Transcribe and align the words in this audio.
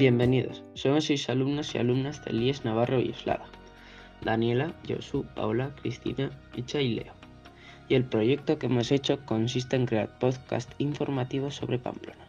Bienvenidos, 0.00 0.64
somos 0.72 1.04
seis 1.04 1.28
alumnos 1.28 1.74
y 1.74 1.78
alumnas 1.78 2.24
del 2.24 2.42
IES 2.42 2.64
Navarro 2.64 3.00
y 3.00 3.10
Eslada. 3.10 3.44
Daniela, 4.22 4.72
Josu, 4.88 5.26
Paula, 5.34 5.72
Cristina, 5.82 6.30
Micha 6.56 6.80
y 6.80 6.94
Leo. 6.94 7.12
Y 7.86 7.96
el 7.96 8.04
proyecto 8.04 8.58
que 8.58 8.64
hemos 8.64 8.92
hecho 8.92 9.18
consiste 9.26 9.76
en 9.76 9.84
crear 9.84 10.08
podcast 10.18 10.72
informativos 10.78 11.56
sobre 11.56 11.78
Pamplona. 11.78 12.24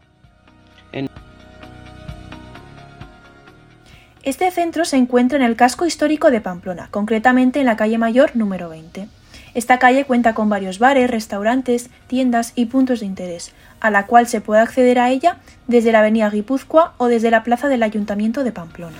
Este 4.24 4.52
centro 4.52 4.84
se 4.84 4.98
encuentra 4.98 5.38
en 5.38 5.46
el 5.46 5.56
casco 5.56 5.86
histórico 5.86 6.30
de 6.30 6.42
Pamplona, 6.42 6.90
concretamente 6.92 7.62
en 7.62 7.68
la 7.68 7.78
calle 7.78 7.98
Mayor 7.98 8.36
número 8.36 8.68
20. 8.68 9.08
Esta 9.54 9.80
calle 9.80 10.04
cuenta 10.04 10.34
con 10.34 10.50
varios 10.50 10.78
bares, 10.78 11.10
restaurantes, 11.10 11.90
tiendas 12.08 12.52
y 12.56 12.66
puntos 12.66 13.00
de 13.00 13.06
interés, 13.06 13.54
a 13.82 13.92
la 13.92 14.06
cual 14.06 14.28
se 14.28 14.40
puede 14.40 14.62
acceder 14.62 15.00
a 15.00 15.10
ella 15.10 15.38
desde 15.68 15.92
la 15.92 16.00
avenida 16.00 16.30
Guipúzcoa 16.30 16.94
o 16.98 17.08
desde 17.08 17.32
la 17.32 17.44
plaza 17.44 17.68
del 17.68 17.84
Ayuntamiento 17.84 18.44
de 18.44 18.52
Pamplona. 18.52 18.98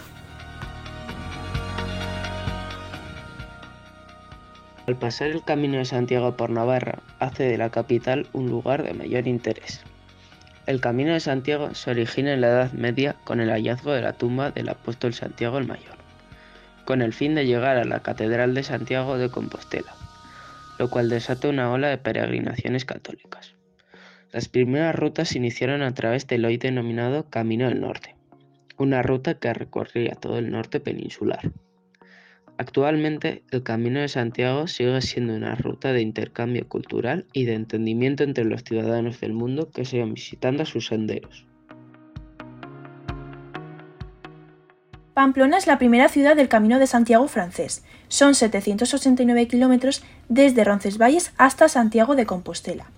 Al 4.88 4.96
pasar 4.98 5.28
el 5.28 5.44
Camino 5.44 5.78
de 5.78 5.86
Santiago 5.86 6.36
por 6.36 6.50
Navarra, 6.50 7.00
hace 7.20 7.44
de 7.44 7.58
la 7.58 7.70
capital 7.70 8.28
un 8.34 8.50
lugar 8.50 8.84
de 8.84 8.94
mayor 8.94 9.28
interés. 9.28 9.82
El 10.66 10.82
Camino 10.82 11.14
de 11.14 11.20
Santiago 11.20 11.74
se 11.76 11.92
origina 11.92 12.34
en 12.34 12.42
la 12.42 12.48
Edad 12.48 12.72
Media 12.74 13.16
con 13.24 13.40
el 13.40 13.50
hallazgo 13.52 13.94
de 13.94 14.02
la 14.02 14.14
tumba 14.14 14.52
del 14.52 14.70
apóstol 14.70 15.14
Santiago 15.14 15.60
el 15.60 15.68
Mayor, 15.68 15.98
con 16.86 17.02
el 17.02 17.14
fin 17.14 17.36
de 17.36 17.46
llegar 17.46 17.78
a 17.78 17.86
la 17.86 18.02
Catedral 18.02 18.56
de 18.56 18.64
Santiago 18.64 19.18
de 19.18 19.30
Compostela, 19.30 19.94
lo 20.80 20.90
cual 20.90 21.10
desató 21.10 21.50
una 21.50 21.72
ola 21.72 21.88
de 21.88 21.98
peregrinaciones 21.98 22.84
católicas. 22.84 23.54
Las 24.32 24.48
primeras 24.48 24.96
rutas 24.96 25.30
se 25.30 25.40
iniciaron 25.40 25.82
a 25.82 25.94
través 25.94 26.26
del 26.26 26.46
hoy 26.46 26.56
denominado 26.56 27.30
Camino 27.30 27.68
del 27.68 27.82
Norte, 27.82 28.16
una 28.78 29.02
ruta 29.02 29.34
que 29.34 29.54
recorría 29.54 30.16
todo 30.16 30.38
el 30.38 30.52
norte 30.52 30.80
peninsular. 30.80 31.52
Actualmente, 32.58 33.44
el 33.52 33.64
Camino 33.64 34.00
de 34.00 34.08
Santiago 34.08 34.68
sigue 34.68 35.02
siendo 35.02 35.36
una 35.36 35.56
ruta 35.56 35.92
de 35.92 36.02
intercambio 36.02 36.66
cultural 36.70 37.26
y 37.34 37.44
de 37.44 37.56
entendimiento 37.56 38.24
entre 38.24 38.46
los 38.46 38.64
ciudadanos 38.64 39.20
del 39.20 39.34
mundo 39.34 39.70
que 39.70 39.84
siguen 39.84 40.14
visitando 40.14 40.66
sus 40.66 40.88
senderos. 40.88 41.46
Pamplona 45.14 45.58
es 45.58 45.68
la 45.68 45.78
primera 45.78 46.08
ciudad 46.08 46.38
del 46.38 46.48
Camino 46.48 46.80
de 46.80 46.88
Santiago 46.88 47.28
francés. 47.28 47.84
Son 48.08 48.34
789 48.34 49.48
kilómetros 49.48 50.04
desde 50.30 50.64
Roncesvalles 50.64 51.34
hasta 51.38 51.68
Santiago 51.68 52.16
de 52.16 52.26
Compostela. 52.26 52.92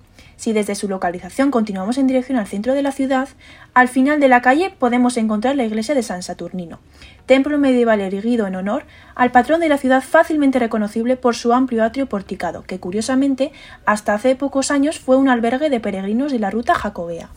Si 0.44 0.52
desde 0.52 0.76
su 0.76 0.90
localización 0.90 1.52
continuamos 1.52 1.98
en 1.98 2.06
dirección 2.06 2.38
al 2.38 2.48
centro 2.48 2.74
de 2.74 2.82
la 2.82 2.92
ciudad, 2.92 3.30
al 3.74 3.88
final 3.88 4.20
de 4.20 4.28
la 4.28 4.42
calle 4.42 4.76
podemos 4.78 5.16
encontrar 5.16 5.56
la 5.56 5.64
iglesia 5.64 5.96
de 5.96 6.04
San 6.04 6.22
Saturnino, 6.22 6.80
templo 7.26 7.58
medieval 7.58 8.02
erigido 8.02 8.46
en 8.46 8.58
honor 8.58 8.84
al 9.16 9.32
patrón 9.32 9.62
de 9.62 9.70
la 9.70 9.78
ciudad 9.78 10.04
fácilmente 10.04 10.60
reconocible 10.60 11.16
por 11.16 11.38
su 11.38 11.54
amplio 11.54 11.82
atrio 11.82 12.08
porticado, 12.08 12.64
que 12.64 12.78
curiosamente 12.78 13.54
hasta 13.86 14.16
hace 14.16 14.36
pocos 14.36 14.70
años 14.70 15.00
fue 15.00 15.16
un 15.16 15.30
albergue 15.30 15.70
de 15.70 15.80
peregrinos 15.80 16.34
de 16.34 16.40
la 16.40 16.52
ruta 16.52 16.76
jacobea. 16.76 17.30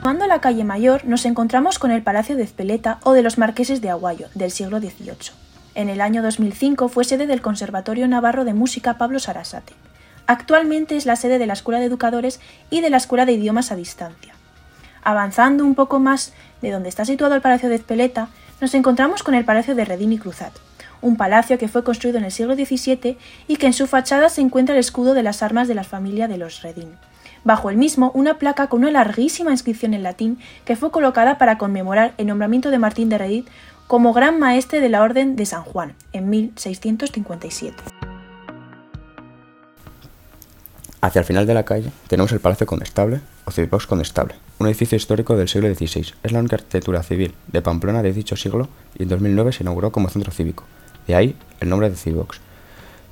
Tomando 0.00 0.26
la 0.26 0.40
calle 0.40 0.64
Mayor 0.64 1.04
nos 1.04 1.26
encontramos 1.26 1.78
con 1.78 1.90
el 1.90 2.02
Palacio 2.02 2.34
de 2.34 2.44
Ezpeleta 2.44 2.98
o 3.02 3.12
de 3.12 3.22
los 3.22 3.36
Marqueses 3.36 3.82
de 3.82 3.90
Aguayo, 3.90 4.28
del 4.34 4.50
siglo 4.50 4.80
XVIII. 4.80 5.45
En 5.76 5.90
el 5.90 6.00
año 6.00 6.22
2005 6.22 6.88
fue 6.88 7.04
sede 7.04 7.26
del 7.26 7.42
Conservatorio 7.42 8.08
Navarro 8.08 8.46
de 8.46 8.54
Música 8.54 8.96
Pablo 8.96 9.18
Sarasate. 9.18 9.74
Actualmente 10.26 10.96
es 10.96 11.04
la 11.04 11.16
sede 11.16 11.38
de 11.38 11.44
la 11.44 11.52
Escuela 11.52 11.80
de 11.80 11.84
Educadores 11.84 12.40
y 12.70 12.80
de 12.80 12.88
la 12.88 12.96
Escuela 12.96 13.26
de 13.26 13.32
Idiomas 13.32 13.70
a 13.70 13.76
Distancia. 13.76 14.32
Avanzando 15.02 15.66
un 15.66 15.74
poco 15.74 16.00
más 16.00 16.32
de 16.62 16.70
donde 16.70 16.88
está 16.88 17.04
situado 17.04 17.34
el 17.34 17.42
Palacio 17.42 17.68
de 17.68 17.74
Espeleta, 17.74 18.30
nos 18.58 18.72
encontramos 18.72 19.22
con 19.22 19.34
el 19.34 19.44
Palacio 19.44 19.74
de 19.74 19.84
Redín 19.84 20.14
y 20.14 20.18
Cruzat, 20.18 20.54
un 21.02 21.18
palacio 21.18 21.58
que 21.58 21.68
fue 21.68 21.84
construido 21.84 22.16
en 22.16 22.24
el 22.24 22.32
siglo 22.32 22.54
XVII 22.54 23.18
y 23.46 23.56
que 23.56 23.66
en 23.66 23.74
su 23.74 23.86
fachada 23.86 24.30
se 24.30 24.40
encuentra 24.40 24.74
el 24.74 24.80
escudo 24.80 25.12
de 25.12 25.22
las 25.22 25.42
armas 25.42 25.68
de 25.68 25.74
la 25.74 25.84
familia 25.84 26.26
de 26.26 26.38
los 26.38 26.62
Redín. 26.62 26.96
Bajo 27.44 27.68
el 27.68 27.76
mismo, 27.76 28.10
una 28.14 28.38
placa 28.38 28.68
con 28.68 28.80
una 28.80 28.90
larguísima 28.90 29.52
inscripción 29.52 29.92
en 29.92 30.02
latín 30.02 30.38
que 30.64 30.74
fue 30.74 30.90
colocada 30.90 31.36
para 31.36 31.58
conmemorar 31.58 32.14
el 32.16 32.26
nombramiento 32.26 32.70
de 32.70 32.78
Martín 32.78 33.08
de 33.08 33.18
Redín 33.18 33.46
como 33.86 34.12
gran 34.12 34.40
maestre 34.40 34.80
de 34.80 34.88
la 34.88 35.02
Orden 35.02 35.36
de 35.36 35.46
San 35.46 35.62
Juan 35.62 35.94
en 36.12 36.28
1657. 36.28 37.76
Hacia 41.00 41.20
el 41.20 41.24
final 41.24 41.46
de 41.46 41.54
la 41.54 41.64
calle 41.64 41.92
tenemos 42.08 42.32
el 42.32 42.40
Palacio 42.40 42.66
Condestable 42.66 43.20
o 43.44 43.52
Civivox 43.52 43.86
Condestable, 43.86 44.34
un 44.58 44.66
edificio 44.66 44.96
histórico 44.96 45.36
del 45.36 45.48
siglo 45.48 45.72
XVI. 45.72 46.14
Es 46.22 46.32
la 46.32 46.40
única 46.40 46.56
arquitectura 46.56 47.02
civil 47.02 47.34
de 47.46 47.62
Pamplona 47.62 48.02
de 48.02 48.12
dicho 48.12 48.34
siglo 48.34 48.68
y 48.98 49.04
en 49.04 49.08
2009 49.10 49.52
se 49.52 49.62
inauguró 49.62 49.92
como 49.92 50.08
centro 50.08 50.32
cívico. 50.32 50.64
De 51.06 51.14
ahí 51.14 51.36
el 51.60 51.68
nombre 51.68 51.88
de 51.88 51.96
Civivox. 51.96 52.40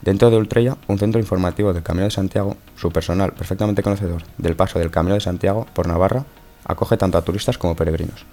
Dentro 0.02 0.28
de 0.30 0.36
Ultrella, 0.36 0.76
un 0.88 0.98
centro 0.98 1.20
informativo 1.20 1.72
del 1.72 1.84
Camino 1.84 2.04
de 2.04 2.10
Santiago, 2.10 2.56
su 2.76 2.90
personal 2.90 3.32
perfectamente 3.32 3.82
conocedor 3.82 4.22
del 4.38 4.56
paso 4.56 4.78
del 4.78 4.90
Camino 4.90 5.14
de 5.14 5.20
Santiago 5.20 5.66
por 5.72 5.86
Navarra, 5.86 6.24
acoge 6.64 6.96
tanto 6.96 7.16
a 7.16 7.22
turistas 7.22 7.58
como 7.58 7.76
peregrinos. 7.76 8.26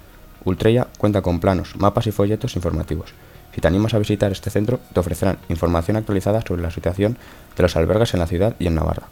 Ultrella 0.44 0.88
cuenta 0.98 1.22
con 1.22 1.40
planos, 1.40 1.76
mapas 1.76 2.06
y 2.06 2.12
folletos 2.12 2.56
informativos. 2.56 3.14
Si 3.54 3.60
te 3.60 3.68
animas 3.68 3.94
a 3.94 3.98
visitar 3.98 4.32
este 4.32 4.50
centro, 4.50 4.80
te 4.92 5.00
ofrecerán 5.00 5.38
información 5.48 5.96
actualizada 5.96 6.40
sobre 6.40 6.62
la 6.62 6.70
situación 6.70 7.18
de 7.56 7.62
los 7.62 7.76
albergues 7.76 8.14
en 8.14 8.20
la 8.20 8.26
ciudad 8.26 8.54
y 8.58 8.66
en 8.66 8.74
Navarra. 8.74 9.08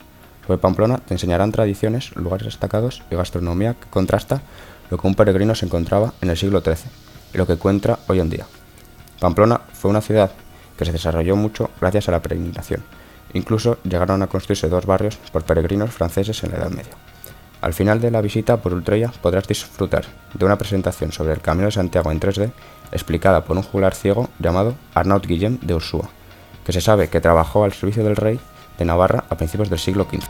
Sobre 0.47 0.59
Pamplona 0.59 0.99
te 0.99 1.15
enseñarán 1.15 1.53
tradiciones, 1.53 2.17
lugares 2.17 2.47
destacados 2.47 3.03
y 3.11 3.15
gastronomía 3.15 3.75
que 3.75 3.89
contrasta 3.91 4.41
lo 4.91 4.99
que 4.99 5.07
un 5.07 5.15
peregrino 5.15 5.55
se 5.55 5.67
encontraba 5.67 6.15
en 6.21 6.31
el 6.31 6.37
siglo 6.37 6.61
XIII 6.61 6.91
y 7.35 7.39
lo 7.39 7.47
que 7.47 7.53
encuentra 7.53 7.99
hoy 8.09 8.21
en 8.21 8.31
día. 8.31 8.47
Pamplona 9.21 9.61
fue 9.73 9.91
una 9.91 10.01
ciudad 10.01 10.33
que 10.77 10.85
se 10.87 10.93
desarrolló 10.93 11.37
mucho 11.37 11.71
gracias 11.81 12.09
a 12.09 12.13
la 12.13 12.23
peregrinación. 12.23 12.83
Incluso 13.35 13.79
llegaron 13.85 14.23
a 14.23 14.27
construirse 14.27 14.69
dos 14.69 14.87
barrios 14.87 15.17
por 15.31 15.45
peregrinos 15.45 15.91
franceses 15.91 16.43
en 16.43 16.51
la 16.51 16.57
Edad 16.57 16.71
Media. 16.71 16.95
Al 17.61 17.75
final 17.75 18.01
de 18.01 18.11
la 18.11 18.23
visita 18.23 18.57
por 18.57 18.73
Ultrella 18.73 19.13
podrás 19.21 19.47
disfrutar 19.47 20.05
de 20.33 20.45
una 20.45 20.57
presentación 20.57 21.13
sobre 21.13 21.35
el 21.35 21.41
Camino 21.41 21.67
de 21.67 21.73
Santiago 21.73 22.11
en 22.11 22.21
3D 22.21 22.53
explicada 22.91 23.45
por 23.45 23.57
un 23.57 23.63
juglar 23.63 23.95
ciego 23.95 24.31
llamado 24.39 24.75
Arnaud 24.95 25.27
Guillem 25.27 25.59
de 25.61 25.75
Ursúa, 25.75 26.09
que 26.65 26.73
se 26.73 26.81
sabe 26.81 27.09
que 27.09 27.21
trabajó 27.21 27.65
al 27.65 27.73
servicio 27.73 28.03
del 28.03 28.17
rey 28.17 28.41
de 28.79 28.85
Navarra 28.85 29.25
a 29.29 29.37
principios 29.37 29.69
del 29.69 29.79
siglo 29.79 30.07
XV. 30.11 30.27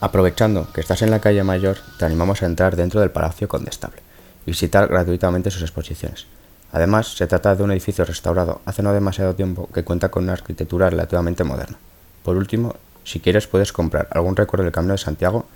Aprovechando 0.00 0.68
que 0.72 0.80
estás 0.80 1.02
en 1.02 1.10
la 1.10 1.20
calle 1.20 1.42
Mayor, 1.42 1.78
te 1.98 2.04
animamos 2.04 2.42
a 2.42 2.46
entrar 2.46 2.76
dentro 2.76 3.00
del 3.00 3.10
Palacio 3.10 3.48
Condestable 3.48 4.02
y 4.44 4.50
visitar 4.50 4.88
gratuitamente 4.88 5.50
sus 5.50 5.62
exposiciones. 5.62 6.26
Además, 6.72 7.16
se 7.16 7.26
trata 7.26 7.54
de 7.54 7.62
un 7.62 7.70
edificio 7.70 8.04
restaurado 8.04 8.60
hace 8.64 8.82
no 8.82 8.92
demasiado 8.92 9.34
tiempo 9.34 9.68
que 9.72 9.84
cuenta 9.84 10.10
con 10.10 10.24
una 10.24 10.32
arquitectura 10.32 10.90
relativamente 10.90 11.44
moderna. 11.44 11.78
Por 12.22 12.36
último, 12.36 12.74
si 13.04 13.20
quieres 13.20 13.46
puedes 13.46 13.72
comprar 13.72 14.08
algún 14.10 14.36
recuerdo 14.36 14.64
del 14.64 14.72
Camino 14.72 14.94
de 14.94 14.98
Santiago, 14.98 15.46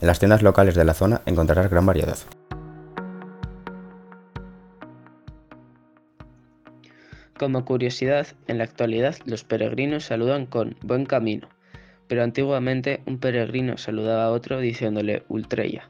en 0.00 0.06
las 0.06 0.18
tiendas 0.18 0.42
locales 0.42 0.74
de 0.74 0.84
la 0.84 0.94
zona 0.94 1.22
encontrarás 1.26 1.70
gran 1.70 1.86
variedad. 1.86 2.18
Como 7.38 7.64
curiosidad, 7.64 8.26
en 8.48 8.58
la 8.58 8.64
actualidad 8.64 9.16
los 9.24 9.44
peregrinos 9.44 10.04
saludan 10.04 10.46
con 10.46 10.76
buen 10.82 11.06
camino, 11.06 11.48
pero 12.08 12.24
antiguamente 12.24 13.00
un 13.06 13.18
peregrino 13.18 13.78
saludaba 13.78 14.24
a 14.24 14.30
otro 14.32 14.58
diciéndole 14.58 15.22
Ultrella. 15.28 15.86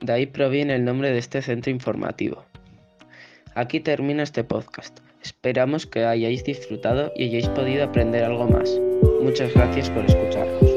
De 0.00 0.12
ahí 0.12 0.26
proviene 0.26 0.74
el 0.74 0.84
nombre 0.84 1.10
de 1.10 1.18
este 1.18 1.42
centro 1.42 1.70
informativo. 1.70 2.44
Aquí 3.60 3.78
termina 3.78 4.22
este 4.22 4.42
podcast. 4.42 5.00
Esperamos 5.22 5.84
que 5.86 6.06
hayáis 6.06 6.42
disfrutado 6.44 7.12
y 7.14 7.24
hayáis 7.26 7.46
podido 7.50 7.84
aprender 7.84 8.24
algo 8.24 8.48
más. 8.48 8.80
Muchas 9.20 9.52
gracias 9.52 9.90
por 9.90 10.02
escucharnos. 10.06 10.69